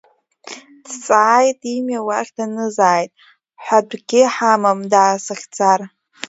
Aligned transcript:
Дцааит, 0.85 1.59
имҩа 1.75 2.07
уахь 2.07 2.31
данызааит, 2.37 3.11
ҳәатәгьы 3.63 4.21
ҳамам 4.33 4.79
даасыхьӡар. 4.91 5.79